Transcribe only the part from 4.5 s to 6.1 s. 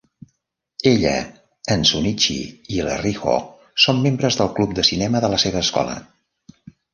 club de cinema de la seva escola.